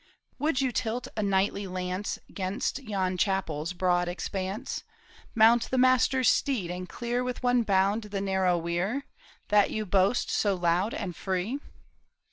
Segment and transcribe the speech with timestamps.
[0.39, 4.83] "Would you tilt a knightly lance 'Gainst yon chapel's broad expanse?
[5.35, 9.03] Mount the master's steed and clear With one bound the narrow wier,
[9.49, 11.59] That you boast so loud and free